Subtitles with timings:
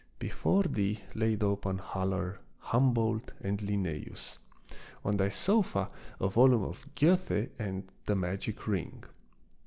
[0.17, 4.39] Before thee lay open Haller, Humboldt, and Linnaeus;
[5.05, 5.89] on thy sofa
[6.19, 9.03] a volume of Goethe and" The Magic Ring."